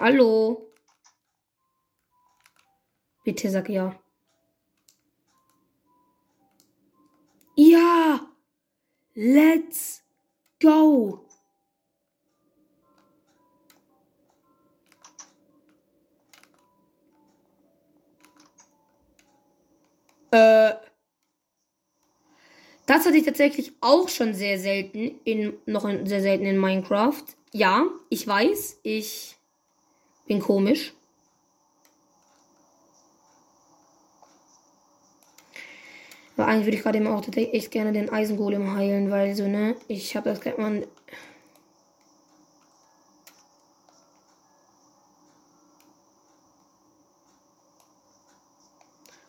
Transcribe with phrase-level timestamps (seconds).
[0.00, 0.72] Hallo.
[3.24, 3.94] Bitte sag ja.
[7.56, 8.20] Ja.
[9.14, 10.02] Let's
[10.60, 11.24] go.
[20.32, 20.74] Äh.
[22.86, 27.22] Das hatte ich tatsächlich auch schon sehr selten in noch in, sehr selten in Minecraft.
[27.52, 29.36] Ja, ich weiß, ich
[30.26, 30.92] bin komisch.
[36.36, 39.76] Aber eigentlich würde ich gerade eben auch echt gerne den Eisengolem heilen, weil so, ne,
[39.86, 40.86] ich habe das gerade mal.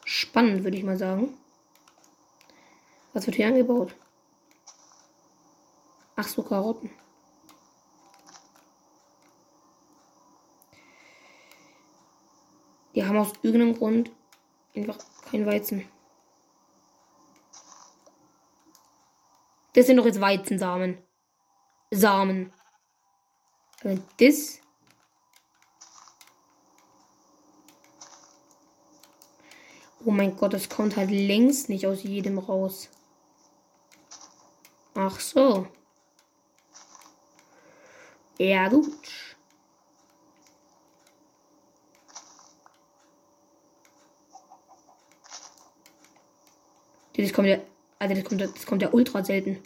[0.03, 1.37] Spannend, würde ich mal sagen.
[3.13, 3.95] Was wird hier angebaut?
[6.15, 6.89] Ach so, Karotten.
[12.95, 14.09] Die haben aus irgendeinem Grund
[14.73, 14.97] einfach
[15.29, 15.87] kein Weizen.
[19.73, 20.97] Das sind doch jetzt Weizensamen.
[21.91, 22.53] Samen.
[23.83, 24.61] Und das.
[30.05, 32.89] Oh mein Gott, das kommt halt längst nicht aus jedem raus.
[34.93, 35.67] Ach so.
[38.37, 39.34] Ja, gut.
[47.17, 47.59] Das kommt ja,
[47.97, 49.61] also das kommt, das kommt ja ultra selten.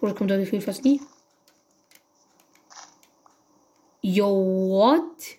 [0.00, 1.00] Oder kommt da gefühlt fast nie.
[4.02, 5.38] Yo, what?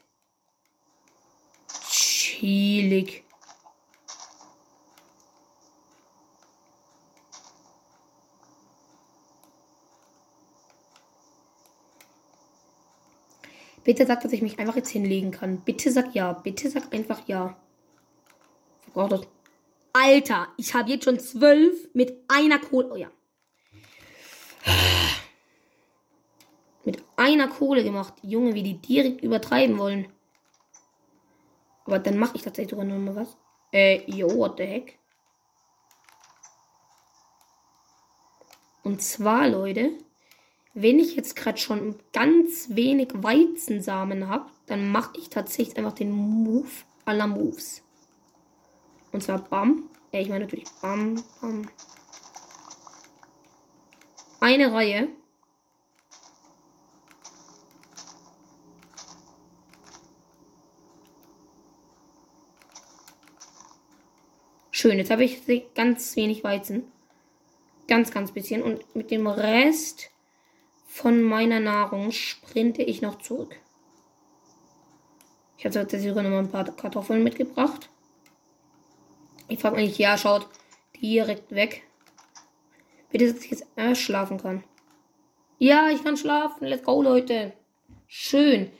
[1.89, 3.23] Chillig.
[13.83, 15.61] Bitte sag, dass ich mich einfach jetzt hinlegen kann.
[15.61, 16.33] Bitte sag ja.
[16.33, 17.55] Bitte sag einfach ja.
[18.91, 19.29] Verbraucht.
[19.99, 22.91] Alter, ich habe jetzt schon zwölf mit einer Kohle.
[22.91, 23.09] Oh ja.
[26.85, 28.13] Mit einer Kohle gemacht.
[28.21, 30.07] Junge, wie die direkt übertreiben wollen.
[31.85, 33.37] Aber dann mache ich tatsächlich sogar noch mal was.
[33.71, 34.99] Äh, yo, what the heck?
[38.83, 39.97] Und zwar, Leute,
[40.75, 46.11] wenn ich jetzt gerade schon ganz wenig Weizensamen habe, dann mache ich tatsächlich einfach den
[46.11, 46.69] Move
[47.03, 47.81] aller Moves.
[49.11, 49.89] Und zwar Bam.
[50.11, 51.69] Äh, ich meine natürlich Bam, Bam.
[54.39, 55.09] Eine Reihe.
[64.71, 65.41] Schön, jetzt habe ich
[65.73, 66.83] ganz wenig Weizen.
[67.87, 68.61] Ganz, ganz bisschen.
[68.61, 70.11] Und mit dem Rest
[70.85, 73.55] von meiner Nahrung sprinte ich noch zurück.
[75.57, 77.89] Ich habe tatsächlich sogar noch ein paar Kartoffeln mitgebracht.
[79.47, 80.47] Ich frage mich, ja, schaut
[81.01, 81.83] direkt weg.
[83.09, 84.63] Bitte, dass ich jetzt erst schlafen kann.
[85.59, 86.67] Ja, ich kann schlafen.
[86.67, 87.53] Let's go, Leute.
[88.07, 88.71] Schön.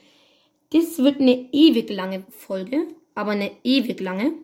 [0.72, 4.34] Das wird eine ewig lange Folge, aber eine ewig lange.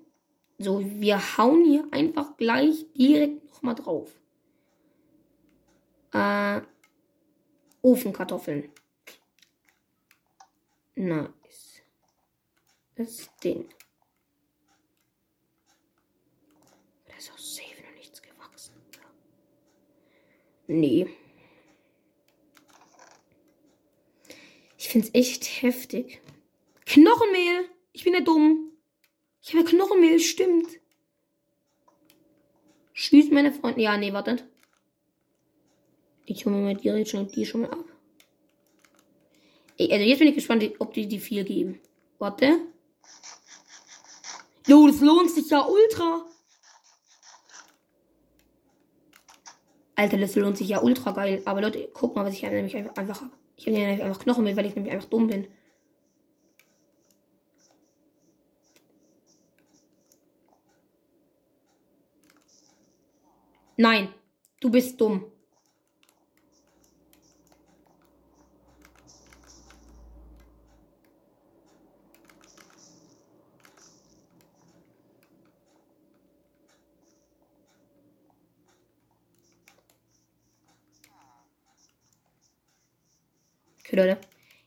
[0.59, 4.11] So, wir hauen hier einfach gleich direkt nochmal drauf.
[6.13, 6.61] Äh,
[7.83, 8.71] Ofenkartoffeln.
[10.95, 11.83] Nice.
[12.95, 13.69] Das Ding.
[17.07, 18.75] Da ist auch safe noch nichts gewachsen.
[20.67, 21.09] Nee.
[24.79, 26.21] Ich find's echt heftig.
[26.87, 27.69] Knochenmehl!
[27.93, 28.73] Ich bin ja dumm.
[29.43, 30.69] Ich habe Knochenmehl, stimmt.
[32.93, 33.83] Schießt meine Freunde.
[33.83, 34.45] Ja, nee, wartet.
[36.27, 37.85] Ich hole mir mal die Rätsel und die schon mal ab.
[39.77, 41.81] Ey, also jetzt bin ich gespannt, ob die die 4 geben.
[42.19, 42.61] Warte.
[44.67, 46.25] Jo, das lohnt sich ja ultra.
[49.97, 51.43] Alter, das lohnt sich ja ultra geil.
[51.45, 53.31] Aber Leute, guck mal, was ich nämlich einfach, habe.
[53.57, 55.47] Ich habe nämlich einfach Knochen mit, weil ich nämlich einfach dumm bin.
[63.77, 64.09] Nein,
[64.61, 65.25] du bist dumm.
[83.95, 84.21] Okay, Leute.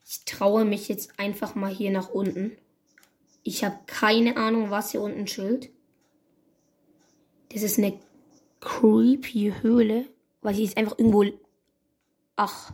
[0.05, 2.53] Ich traue mich jetzt einfach mal hier nach unten.
[3.43, 5.69] Ich habe keine Ahnung, was hier unten chillt.
[7.49, 7.99] Das ist eine
[8.61, 10.05] creepy Höhle.
[10.41, 11.25] Weil sie ist einfach irgendwo.
[12.37, 12.71] Ach.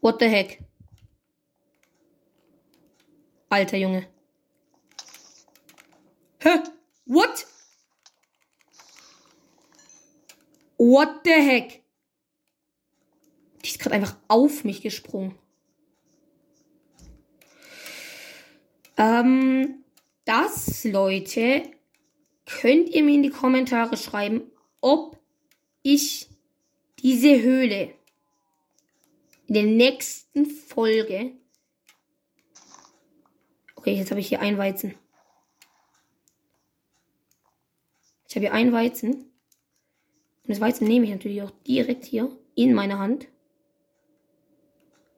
[0.00, 0.62] What the heck?
[3.50, 4.06] Alter Junge.
[6.38, 6.62] Hä?
[7.06, 7.46] What?
[10.78, 11.82] What the heck?
[13.62, 15.38] Die ist gerade einfach auf mich gesprungen.
[18.96, 19.84] Ähm,
[20.24, 21.62] das, Leute,
[22.46, 24.50] könnt ihr mir in die Kommentare schreiben,
[24.80, 25.18] ob
[25.82, 26.28] ich
[27.00, 27.94] diese Höhle
[29.50, 31.32] in der nächsten Folge.
[33.74, 34.94] Okay, jetzt habe ich hier ein Weizen.
[38.28, 39.12] Ich habe hier ein Weizen.
[39.12, 39.24] Und
[40.46, 43.26] das Weizen nehme ich natürlich auch direkt hier in meine Hand.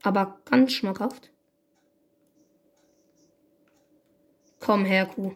[0.03, 1.31] Aber ganz schmackhaft.
[4.61, 5.33] Komm her, Kuh.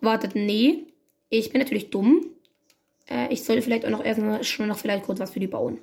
[0.00, 0.92] Wartet, nee.
[1.28, 2.26] Ich bin natürlich dumm.
[3.08, 5.78] Äh, ich sollte vielleicht auch noch erstmal schon noch vielleicht kurz was für die bauen.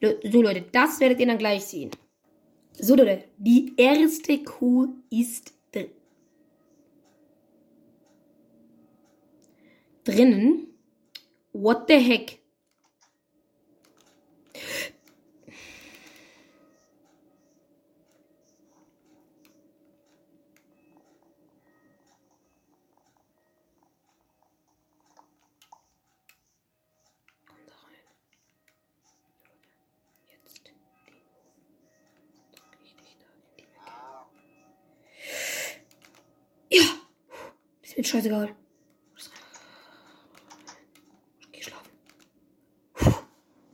[0.00, 1.90] So, Leute, das werdet ihr dann gleich sehen.
[2.72, 5.90] So, Leute, die erste Kuh ist drin.
[10.04, 10.68] Drinnen.
[11.52, 12.38] What the heck?
[37.98, 38.54] Ist scheißegal.
[41.50, 41.90] Geh schlafen.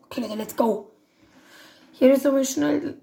[0.05, 0.91] Okay, Leute, let's go.
[1.93, 2.99] Hier ist aber schnell.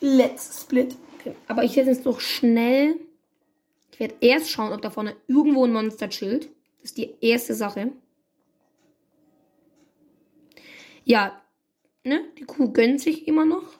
[0.00, 0.96] Let's split.
[1.18, 1.34] Okay.
[1.48, 3.00] Aber ich werde jetzt doch schnell.
[3.90, 6.44] Ich werde erst schauen, ob da vorne irgendwo ein Monster chillt.
[6.82, 7.90] Das ist die erste Sache.
[11.02, 11.42] Ja,
[12.04, 12.28] ne?
[12.38, 13.79] Die Kuh gönnt sich immer noch.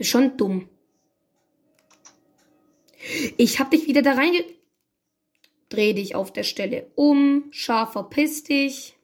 [0.00, 0.66] Bist schon dumm.
[3.36, 4.42] Ich hab dich wieder da reinge...
[5.68, 7.44] Dreh dich auf der Stelle um.
[7.50, 8.98] Schaf, verpiss dich.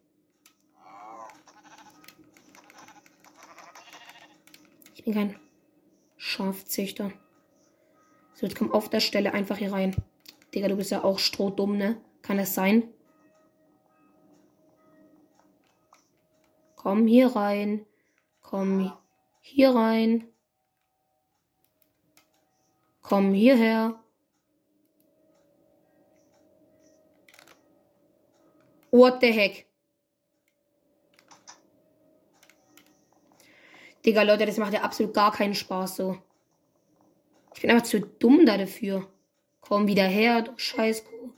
[4.95, 5.39] Ich bin kein
[6.17, 7.13] Schafzüchter.
[8.33, 9.95] So, jetzt komm auf der Stelle einfach hier rein.
[10.55, 12.01] Digga, du bist ja auch strohdumm, ne?
[12.23, 12.89] Kann das sein?
[16.75, 17.85] Komm hier rein.
[18.41, 18.93] Komm
[19.43, 20.27] hier rein.
[23.09, 23.95] Komm hierher.
[28.91, 29.67] What the heck?
[34.05, 36.19] Digga, Leute, das macht ja absolut gar keinen Spaß so.
[37.55, 39.09] Ich bin einfach zu dumm da dafür.
[39.61, 41.33] Komm wieder her, du Scheißkuh.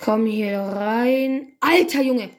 [0.00, 1.56] Komm hier rein.
[1.60, 2.30] Alter Junge!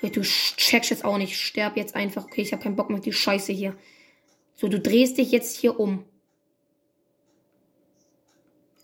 [0.00, 1.36] Du checkst jetzt auch nicht.
[1.38, 2.24] Sterb jetzt einfach.
[2.24, 3.76] Okay, ich habe keinen Bock mehr auf die Scheiße hier.
[4.60, 6.04] So, du drehst dich jetzt hier um.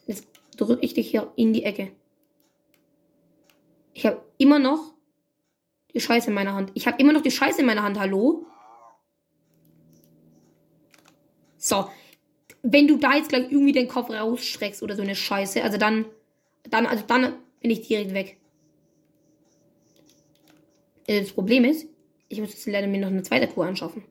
[0.07, 0.27] Jetzt
[0.57, 1.93] drücke ich dich hier in die Ecke.
[3.93, 4.95] Ich habe immer noch
[5.93, 6.71] die Scheiße in meiner Hand.
[6.73, 7.99] Ich habe immer noch die Scheiße in meiner Hand.
[7.99, 8.47] Hallo?
[11.59, 11.91] So.
[12.63, 16.07] Wenn du da jetzt gleich irgendwie den Kopf rausschreckst oder so eine Scheiße, also dann,
[16.71, 18.39] dann, also dann bin ich direkt weg.
[21.07, 21.87] Das Problem ist,
[22.31, 24.05] ich muss jetzt leider mir noch eine zweite Kuh anschaffen.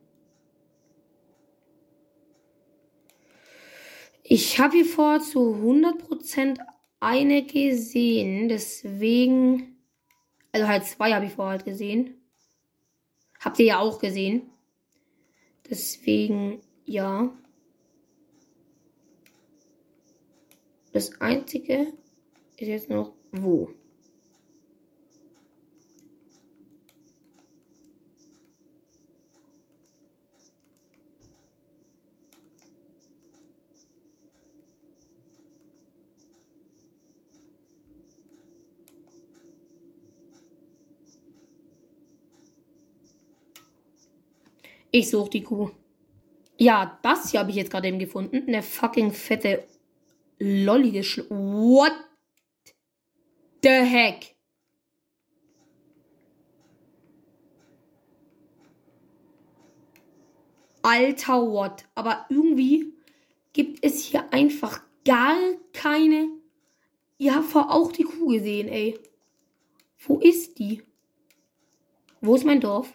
[4.28, 6.58] Ich habe hier vor zu 100%
[6.98, 8.48] eine gesehen.
[8.48, 9.76] Deswegen.
[10.50, 12.20] Also halt zwei habe ich vorher halt gesehen.
[13.38, 14.50] Habt ihr ja auch gesehen.
[15.70, 17.32] Deswegen, ja.
[20.92, 21.92] Das einzige
[22.56, 23.70] ist jetzt noch wo.
[44.98, 45.70] Ich suche die Kuh.
[46.56, 48.44] Ja, das hier habe ich jetzt gerade eben gefunden.
[48.48, 49.62] Eine fucking fette
[50.38, 51.92] lollige Schl What
[53.62, 54.34] the heck?
[60.80, 61.84] Alter What.
[61.94, 62.94] Aber irgendwie
[63.52, 65.36] gibt es hier einfach gar
[65.74, 66.30] keine.
[67.18, 68.98] Ihr habt vor auch die Kuh gesehen, ey.
[69.98, 70.82] Wo ist die?
[72.22, 72.94] Wo ist mein Dorf?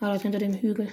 [0.00, 0.92] Ah, dort hinter dem Hügel.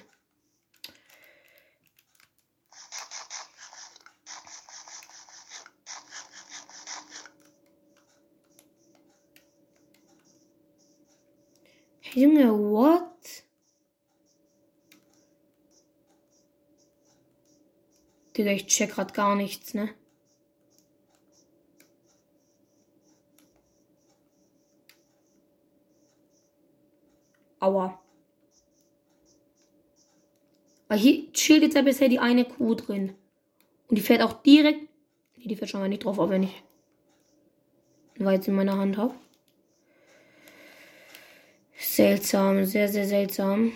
[12.02, 13.44] Hey, Junge, what?
[18.36, 19.94] Digga, ich check grad gar nichts, ne?
[27.60, 28.05] Aua.
[30.88, 33.16] Weil hier chillt jetzt ja bisher die eine Kuh drin.
[33.88, 34.82] Und die fährt auch direkt.
[35.38, 36.64] Nee, die fährt schon mal nicht drauf, auch wenn ich
[38.18, 39.14] Weizen in meiner Hand habe.
[41.78, 43.74] Seltsam, sehr, sehr seltsam.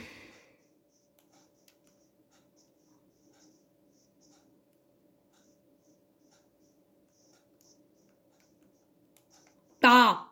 [9.81, 10.31] Da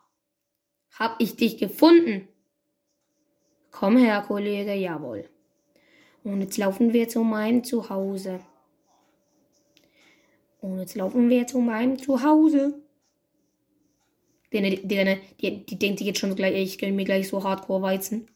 [0.97, 2.27] hab ich dich gefunden.
[3.71, 5.29] Komm her, Kollege, jawohl.
[6.27, 8.41] Und jetzt laufen wir zu meinem Zuhause.
[10.59, 12.81] Und jetzt laufen wir zu meinem Zuhause.
[14.51, 18.27] Die, die, die, die, denkt sich jetzt schon gleich, ich gönne mir gleich so Hardcore-Weizen.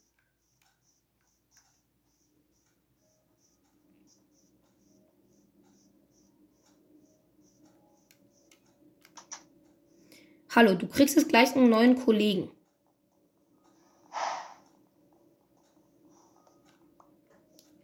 [10.56, 12.52] Hallo, du kriegst jetzt gleich einen neuen Kollegen.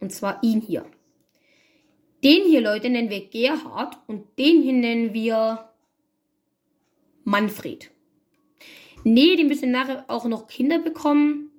[0.00, 0.86] Und zwar ihn hier.
[2.24, 5.70] Den hier, Leute, nennen wir Gerhard und den hier nennen wir
[7.24, 7.90] Manfred.
[9.04, 11.50] Nee, die müssen nachher auch noch Kinder bekommen.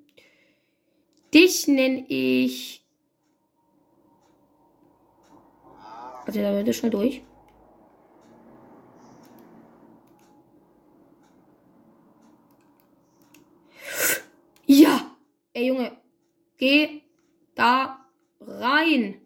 [1.34, 2.84] Dich nenne ich.
[6.26, 7.22] Also da wird schnell durch.
[14.66, 15.16] Ja!
[15.54, 15.98] Ey Junge,
[16.58, 17.02] geh
[17.56, 18.06] da
[18.50, 19.22] rein.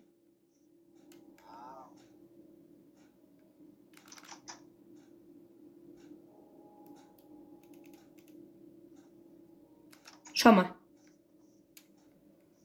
[10.34, 10.75] Schau mal.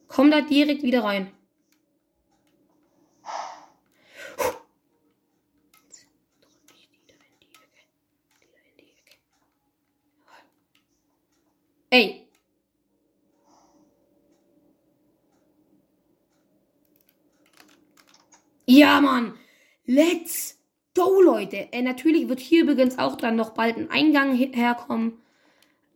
[0.08, 1.32] Komm da direkt wieder rein.
[11.90, 12.27] Ey.
[18.70, 19.32] Ja, Mann.
[19.86, 20.62] Let's
[20.94, 21.72] go, Leute.
[21.72, 25.22] Äh, natürlich wird hier übrigens auch dann noch bald ein Eingang herkommen.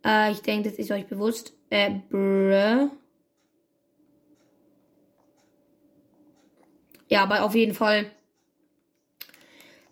[0.03, 1.53] Äh, ich denke, das ist euch bewusst.
[1.69, 2.89] Äh, brr.
[7.09, 8.09] Ja, aber auf jeden Fall.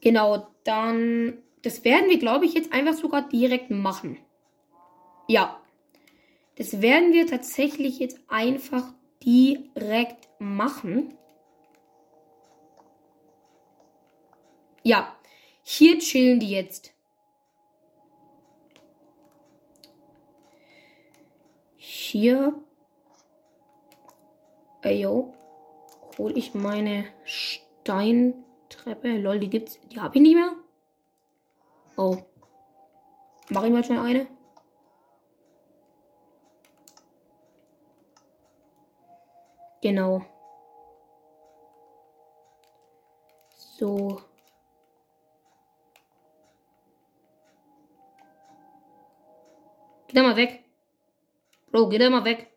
[0.02, 1.38] Genau, dann.
[1.62, 4.18] Das werden wir, glaube ich, jetzt einfach sogar direkt machen.
[5.28, 5.62] Ja.
[6.56, 8.92] Das werden wir tatsächlich jetzt einfach
[9.24, 11.14] direkt machen.
[14.84, 15.16] Ja.
[15.64, 16.94] Hier chillen die jetzt.
[22.12, 22.54] hier.
[24.82, 25.06] Ey.
[25.06, 29.18] Hol ich meine Steintreppe.
[29.18, 29.80] Lol, die gibt's.
[29.90, 30.54] Die habe ich nicht mehr.
[31.98, 32.18] Oh.
[33.50, 34.28] Mach ich mal schnell eine.
[39.82, 40.22] Genau.
[43.56, 44.22] So.
[50.12, 50.66] Geh da mal weg.
[51.72, 52.52] Bro, geh da mal weg.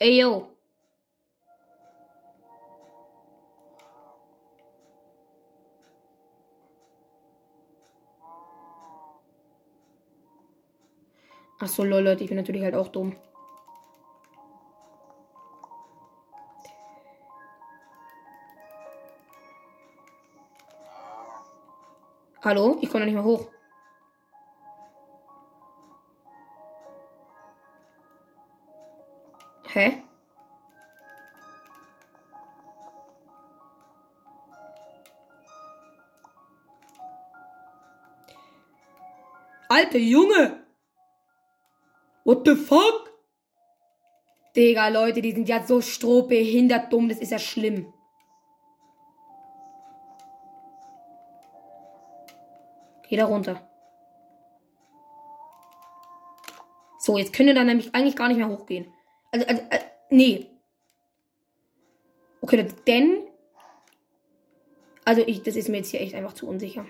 [0.00, 0.48] Ey, yo.
[11.60, 13.14] Achso, lol, Leute, ich bin natürlich halt auch dumm.
[22.42, 22.78] Hallo?
[22.80, 23.57] Ich komme nicht mehr hoch.
[29.78, 30.02] Hä?
[39.68, 40.64] Alter Junge!
[42.24, 43.08] What the fuck?
[44.56, 47.94] Digga, Leute, die sind ja so strohbehindert dumm, das ist ja schlimm.
[53.08, 53.56] Geh da runter.
[56.98, 58.92] So, jetzt können wir dann nämlich eigentlich gar nicht mehr hochgehen.
[59.30, 59.80] Also, also, äh,
[60.10, 60.46] nee.
[62.40, 63.24] Okay, denn.
[65.04, 66.86] Also, ich, das ist mir jetzt hier echt einfach zu unsicher.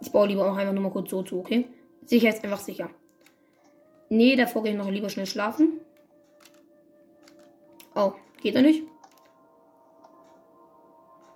[0.00, 1.68] Ich baue lieber auch einfach nur mal kurz so zu, okay?
[2.04, 2.90] Sicher ist einfach sicher.
[4.08, 5.80] Nee, davor gehe ich noch lieber schnell schlafen.
[7.94, 8.82] Oh, geht er nicht?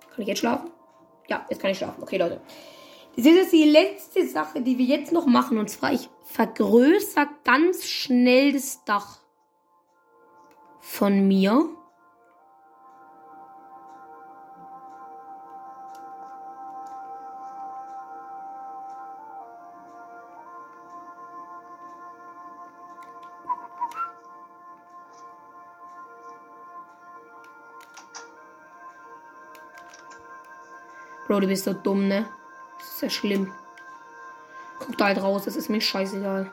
[0.09, 0.71] Kann ich jetzt schlafen?
[1.27, 2.01] Ja, jetzt kann ich schlafen.
[2.01, 2.41] Okay, Leute.
[3.15, 5.57] Das ist jetzt die letzte Sache, die wir jetzt noch machen.
[5.57, 9.19] Und zwar, ich vergrößere ganz schnell das Dach.
[10.95, 11.67] Von mir.
[31.27, 32.29] Bro, du bist so dumm, ne?
[32.77, 33.51] Das ist ja schlimm.
[34.79, 36.49] Guck da halt raus, das ist mir scheißegal.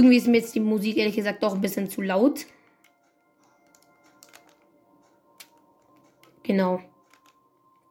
[0.00, 2.46] Irgendwie ist mir jetzt die Musik ehrlich gesagt doch ein bisschen zu laut.
[6.42, 6.80] Genau.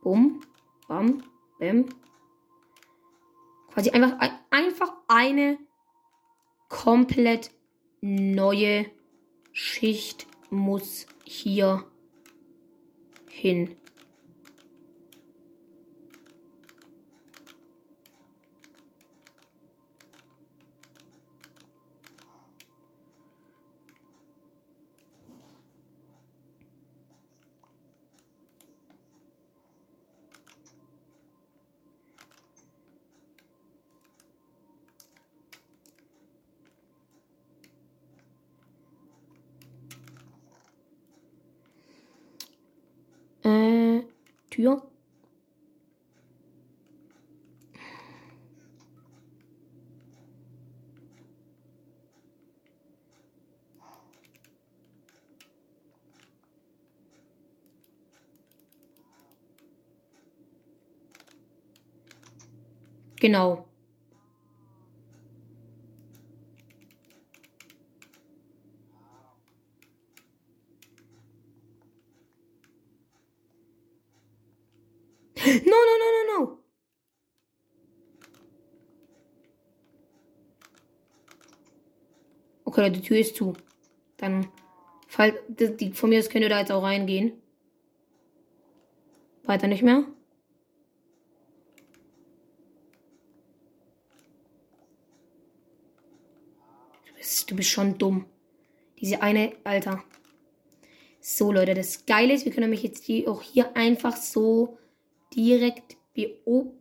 [0.01, 0.41] Bum,
[0.87, 1.21] bam,
[1.59, 1.85] bam.
[3.71, 4.17] Quasi einfach,
[4.49, 5.59] einfach eine
[6.67, 7.51] komplett
[8.01, 8.87] neue
[9.51, 11.85] Schicht muss hier
[13.29, 13.75] hin.
[44.59, 44.91] Tür.
[63.19, 63.68] Genau.
[82.79, 83.57] Okay, die Tür ist zu.
[84.15, 84.47] Dann,
[85.05, 87.33] fall, die, von mir aus könnt ihr da jetzt auch reingehen.
[89.43, 90.05] Weiter nicht mehr.
[97.05, 98.25] Du bist, du bist schon dumm.
[99.01, 100.01] Diese eine, Alter.
[101.19, 104.77] So, Leute, das Geile ist, wir können nämlich jetzt die auch hier einfach so
[105.35, 106.79] direkt beobachten.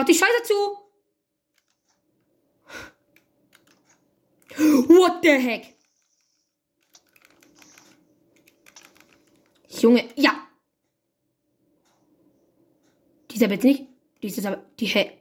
[0.11, 0.77] die Scheiße zu!
[4.89, 5.75] What the heck?
[9.69, 10.47] Junge, ja!
[13.31, 13.87] Dieser bitte nicht.
[14.21, 14.63] Dieses aber.
[14.79, 15.17] Die Hä?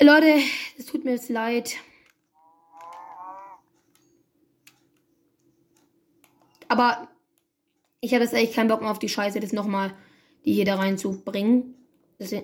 [0.00, 0.38] Leute,
[0.78, 1.76] es tut mir jetzt leid.
[6.72, 7.06] Aber
[8.00, 9.94] ich habe jetzt echt keinen Bock mehr auf die Scheiße, das nochmal
[10.46, 11.74] die hier da reinzubringen.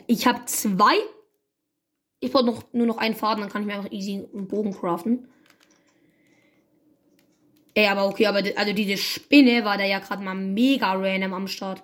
[0.06, 0.92] Ich habe zwei.
[2.20, 4.74] Ich brauche noch, nur noch einen Faden, dann kann ich mir einfach easy einen Bogen
[4.74, 5.28] craften.
[7.72, 11.48] Ey, aber okay, aber also diese Spinne war da ja gerade mal mega random am
[11.48, 11.82] Start.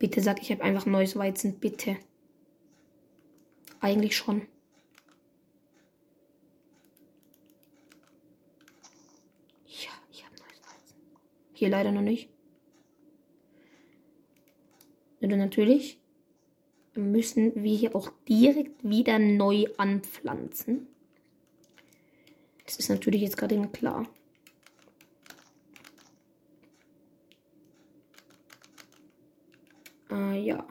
[0.00, 1.96] Bitte sag, ich habe einfach neues Weizen, bitte.
[3.78, 4.42] Eigentlich schon.
[9.66, 10.96] Ja, ich habe neues Weizen.
[11.60, 12.30] Hier leider noch nicht.
[15.20, 15.98] Und natürlich
[16.94, 20.86] müssen wir hier auch direkt wieder neu anpflanzen.
[22.64, 24.08] Das ist natürlich jetzt gerade klar.
[30.08, 30.66] Ah ja.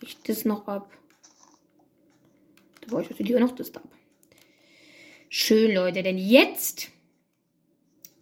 [0.00, 0.92] Ich das noch ab.
[2.80, 3.88] Da brauche ich natürlich auch noch das ab.
[5.28, 6.97] Schön, Leute, denn jetzt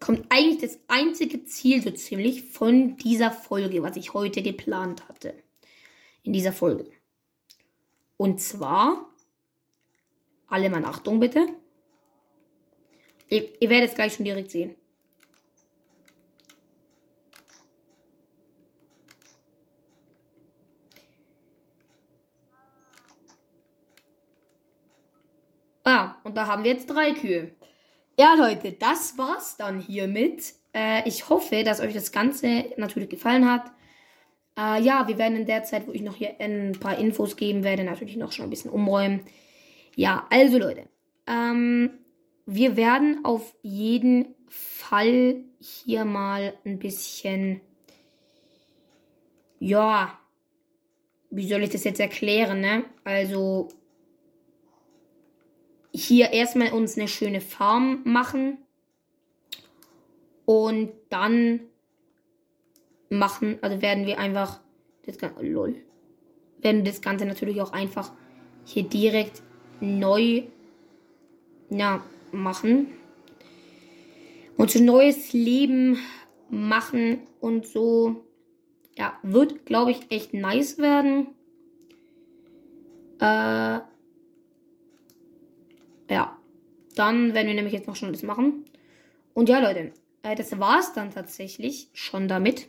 [0.06, 5.34] kommt eigentlich das einzige Ziel so ziemlich von dieser Folge, was ich heute geplant hatte.
[6.22, 6.88] In dieser Folge.
[8.16, 9.10] Und zwar,
[10.46, 11.48] alle mal Achtung bitte.
[13.28, 14.76] Ihr, ihr werdet es gleich schon direkt sehen.
[25.82, 27.56] Ah, und da haben wir jetzt drei Kühe.
[28.18, 30.54] Ja, Leute, das war's dann hiermit.
[30.74, 33.70] Äh, ich hoffe, dass euch das Ganze natürlich gefallen hat.
[34.58, 37.62] Äh, ja, wir werden in der Zeit, wo ich noch hier ein paar Infos geben
[37.62, 39.20] werde, natürlich noch schon ein bisschen umräumen.
[39.96, 40.88] Ja, also Leute,
[41.26, 41.90] ähm,
[42.46, 47.60] wir werden auf jeden Fall hier mal ein bisschen,
[49.58, 50.18] ja,
[51.30, 52.84] wie soll ich das jetzt erklären, ne?
[53.04, 53.68] Also,
[55.96, 58.58] hier erstmal uns eine schöne Farm machen.
[60.44, 61.60] Und dann
[63.08, 64.60] machen, also werden wir einfach
[65.06, 65.74] das Ganze, lol,
[66.60, 68.12] werden das Ganze natürlich auch einfach
[68.64, 69.42] hier direkt
[69.80, 70.44] neu
[71.70, 72.88] ja, machen.
[74.56, 75.98] Und so neues Leben
[76.48, 78.24] machen und so.
[78.96, 81.28] Ja, wird, glaube ich, echt nice werden.
[83.18, 83.80] Äh,
[86.08, 86.38] ja.
[86.94, 88.64] Dann werden wir nämlich jetzt noch schon das machen.
[89.34, 89.92] Und ja, Leute,
[90.22, 92.68] äh, das war es dann tatsächlich schon damit.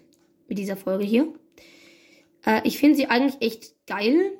[0.50, 1.34] Mit dieser Folge hier.
[2.45, 4.34] Äh, ich finde sie eigentlich echt geil.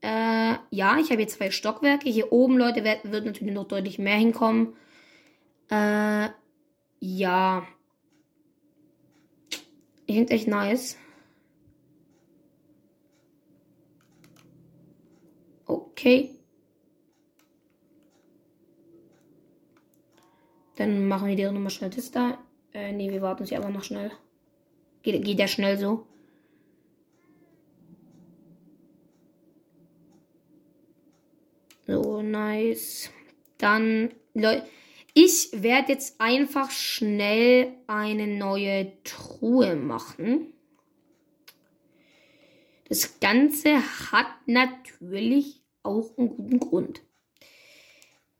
[0.00, 2.08] Äh, ja, ich habe hier zwei Stockwerke.
[2.08, 4.76] Hier oben, Leute, wird, wird natürlich noch deutlich mehr hinkommen.
[5.70, 6.28] Äh,
[7.00, 7.66] ja.
[10.06, 10.96] Ich finde echt nice.
[15.66, 16.37] Okay.
[20.78, 22.38] Dann machen wir die nochmal schnell da.
[22.72, 24.12] Äh, nee, wir warten sie aber noch schnell.
[25.02, 26.06] Geht, geht ja schnell so.
[31.84, 33.10] So, nice.
[33.56, 34.68] Dann, Leute,
[35.14, 40.52] ich werde jetzt einfach schnell eine neue Truhe machen.
[42.88, 43.78] Das Ganze
[44.12, 47.00] hat natürlich auch einen guten Grund.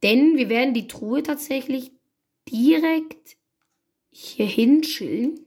[0.04, 1.97] Denn wir werden die Truhe tatsächlich
[2.50, 3.36] direkt
[4.10, 5.44] hier hinschillen.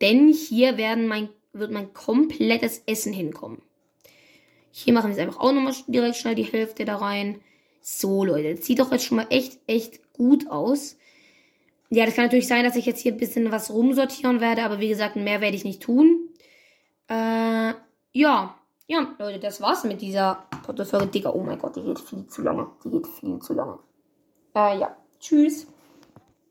[0.00, 3.62] Denn hier werden mein, wird mein komplettes Essen hinkommen.
[4.70, 7.40] Hier machen wir es einfach auch nochmal direkt schnell die Hälfte da rein.
[7.80, 10.96] So, Leute, das sieht doch jetzt schon mal echt, echt gut aus.
[11.90, 14.78] Ja, das kann natürlich sein, dass ich jetzt hier ein bisschen was rumsortieren werde, aber
[14.78, 16.28] wie gesagt, mehr werde ich nicht tun.
[17.08, 17.72] Äh,
[18.12, 18.57] ja.
[18.90, 21.08] Ja, Leute, das war's mit dieser Podcast-Folge.
[21.08, 22.68] Digga, oh mein Gott, die geht viel zu lange.
[22.82, 23.78] Die geht viel zu lange.
[24.54, 24.96] Äh, ja.
[25.20, 25.66] Tschüss.